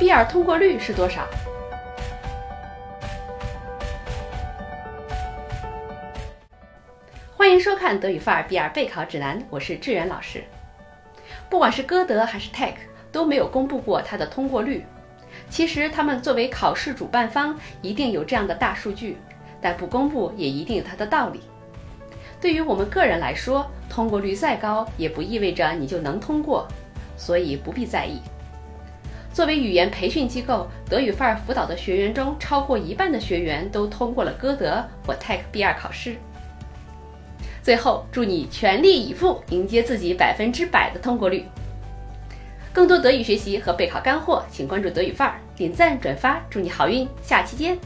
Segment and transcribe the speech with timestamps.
[0.00, 1.28] B2 通过率是多少？
[7.36, 10.42] 欢迎收看德语范儿 B2 备考指南，我是志远老师。
[11.50, 12.76] 不管是歌德还是 Tech，
[13.12, 14.86] 都没有公布过它的通过率。
[15.50, 19.18] 其实他们作为考试主办方，一定有这样的大数据，
[19.60, 21.42] 但不公布也一定有它的道理。
[22.40, 26.66] 对于我们个人来说，通过率再高，也不意味着你就能通过，
[27.18, 28.22] 所以不必在意。
[29.32, 36.16] 作为语言培训机构，德语范儿辅导的学员中，超过一半的学员都通过了歌德或 TEC B2 考试。
[37.62, 41.44] 最后，祝你全力以赴，迎接自己百分之百的通过率。
[42.72, 47.08] 更多德语学习和备考干货，请关注德语范儿，点赞转发，祝你好运！
[47.22, 47.78] 下期见。